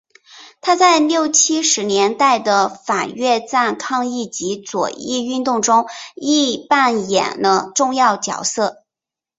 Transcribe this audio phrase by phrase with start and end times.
[0.61, 5.85] 他在六七十年代的反越战抗议及左翼运动中
[6.15, 8.83] 亦扮演了重要角色。